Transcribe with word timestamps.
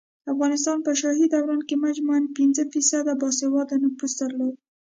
افغانستان 0.33 0.77
په 0.85 0.91
شاهي 1.01 1.25
دوران 1.33 1.61
کې 1.67 1.75
مجموعاً 1.85 2.21
پنځه 2.37 2.61
فیصده 2.73 3.13
باسواده 3.21 3.75
نفوس 3.83 4.11
درلود 4.21 4.55